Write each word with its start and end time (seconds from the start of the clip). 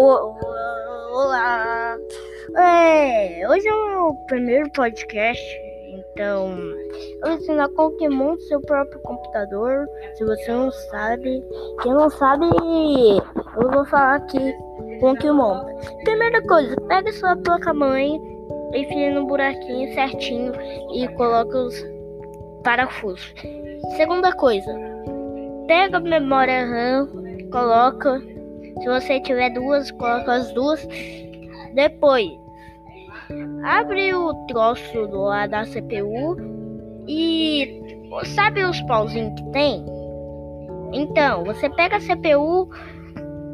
Olá! 0.00 1.96
É, 2.56 3.48
hoje 3.48 3.66
é 3.66 3.74
o 3.74 4.14
primeiro 4.28 4.70
podcast, 4.70 5.42
então 5.92 6.56
eu 6.56 7.20
vou 7.20 7.32
ensinar 7.32 7.68
como 7.70 7.96
que 7.96 8.08
monta 8.08 8.40
seu 8.42 8.60
próprio 8.60 9.00
computador. 9.00 9.88
Se 10.14 10.24
você 10.24 10.52
não 10.52 10.70
sabe, 10.70 11.44
quem 11.82 11.92
não 11.92 12.08
sabe, 12.10 12.46
eu 12.46 13.70
vou 13.72 13.84
falar 13.86 14.18
aqui 14.18 14.54
como 15.00 15.16
que 15.16 15.32
monta. 15.32 15.74
Primeira 16.04 16.46
coisa, 16.46 16.76
pega 16.86 17.12
sua 17.14 17.34
placa-mãe, 17.34 18.20
enfia 18.74 19.12
no 19.12 19.26
buraquinho 19.26 19.92
certinho 19.94 20.52
e 20.94 21.08
coloca 21.16 21.58
os 21.58 21.74
parafusos. 22.62 23.34
Segunda 23.96 24.32
coisa, 24.36 24.72
pega 25.66 25.96
a 25.96 26.00
memória 26.00 26.64
RAM, 26.66 27.08
coloca 27.50 28.37
se 28.80 28.86
você 28.86 29.20
tiver 29.20 29.50
duas, 29.50 29.90
coloca 29.92 30.32
as 30.32 30.52
duas. 30.52 30.86
Depois, 31.74 32.28
abre 33.64 34.14
o 34.14 34.34
troço 34.46 35.06
do 35.06 35.22
lado 35.22 35.50
da 35.50 35.64
CPU 35.64 36.36
e 37.06 37.82
sabe 38.34 38.64
os 38.64 38.80
pauzinhos 38.82 39.34
que 39.40 39.50
tem? 39.50 39.84
Então, 40.92 41.44
você 41.44 41.68
pega 41.70 41.96
a 41.96 42.00
CPU, 42.00 42.68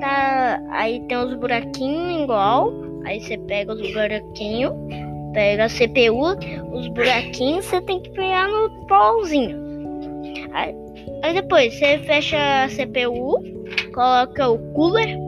tá, 0.00 0.60
aí 0.70 1.00
tem 1.06 1.16
os 1.16 1.34
buraquinhos 1.34 2.22
igual, 2.22 2.72
aí 3.04 3.20
você 3.20 3.38
pega 3.38 3.72
os 3.72 3.92
buraquinhos, 3.92 4.72
pega 5.32 5.64
a 5.64 5.68
CPU, 5.68 6.76
os 6.76 6.88
buraquinhos 6.88 7.66
você 7.66 7.80
tem 7.82 8.00
que 8.00 8.10
pegar 8.10 8.48
no 8.48 8.86
pauzinho. 8.86 9.58
Aí, 10.52 10.74
aí 11.22 11.34
depois 11.34 11.78
você 11.78 11.98
fecha 11.98 12.64
a 12.64 12.68
CPU, 12.68 13.38
coloca 13.90 14.48
o 14.48 14.58
cooler, 14.72 15.18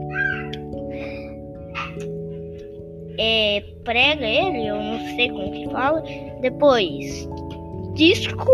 é, 3.19 3.63
prega 3.85 4.25
ele, 4.25 4.67
eu 4.67 4.77
não 4.77 4.99
sei 5.17 5.31
como 5.31 5.53
que 5.53 5.71
fala. 5.71 6.03
Depois, 6.41 7.29
disco. 7.95 8.51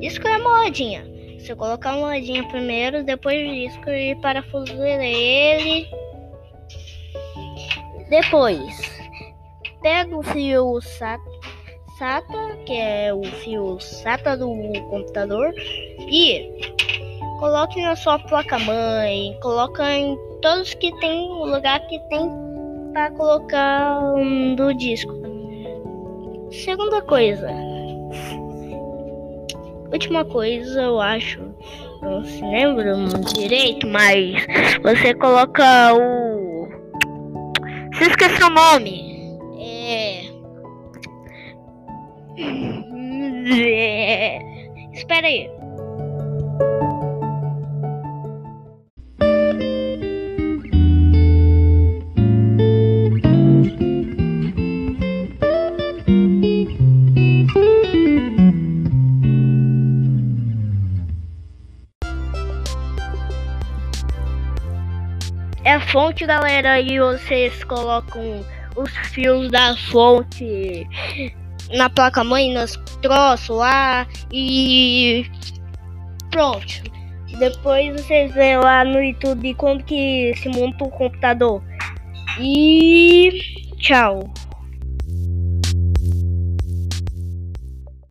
Disco 0.00 0.28
é 0.28 0.38
moladinha. 0.38 1.06
Você 1.38 1.54
colocar 1.54 1.90
a 1.90 1.96
moladinha 1.96 2.46
primeiro, 2.48 3.04
depois 3.04 3.48
o 3.48 3.52
disco 3.52 3.90
e 3.90 4.14
parafuso 4.16 4.82
ele. 4.82 5.86
Depois, 8.08 9.00
pega 9.82 10.16
o 10.16 10.22
fio 10.22 10.80
SATA, 10.80 11.22
SATA, 11.98 12.56
que 12.64 12.72
é 12.72 13.12
o 13.12 13.24
fio 13.24 13.80
SATA 13.80 14.36
do 14.36 14.48
computador, 14.90 15.52
e 16.08 16.76
Coloque 17.38 17.82
na 17.82 17.94
sua 17.94 18.18
placa-mãe, 18.18 19.38
coloca 19.42 19.92
em 19.92 20.16
todos 20.40 20.72
que 20.74 20.90
tem 21.00 21.28
o 21.30 21.44
lugar 21.44 21.80
que 21.86 21.98
tem 22.08 22.30
para 22.92 23.10
colocar 23.10 24.00
um, 24.14 24.54
do 24.54 24.72
disco. 24.72 25.12
Segunda 26.50 27.02
coisa. 27.02 27.48
Última 29.92 30.24
coisa, 30.24 30.80
eu 30.80 31.00
acho. 31.00 31.40
Não 32.00 32.24
se 32.24 32.42
lembra 32.42 32.94
direito, 33.34 33.86
mas 33.86 34.46
você 34.82 35.12
coloca 35.14 35.94
o. 35.94 36.68
Se 37.94 38.04
esqueceu 38.04 38.46
o 38.46 38.50
nome. 38.50 39.38
É. 39.58 40.22
é... 43.62 44.38
Espera 44.92 45.26
aí. 45.26 45.55
É 65.66 65.72
a 65.72 65.80
fonte, 65.80 66.24
galera, 66.24 66.80
e 66.80 67.00
vocês 67.00 67.64
colocam 67.64 68.46
os 68.76 68.88
fios 69.08 69.50
da 69.50 69.76
fonte 69.90 70.86
na 71.74 71.90
placa-mãe, 71.90 72.54
nos 72.54 72.76
troços 73.02 73.48
lá 73.48 74.06
e 74.32 75.28
pronto. 76.30 76.84
Depois 77.40 78.00
vocês 78.00 78.32
veem 78.32 78.58
lá 78.58 78.84
no 78.84 79.02
YouTube 79.02 79.54
como 79.54 79.82
que 79.82 80.32
se 80.36 80.48
monta 80.50 80.84
o 80.84 80.88
computador. 80.88 81.60
E 82.40 83.32
tchau. 83.78 84.32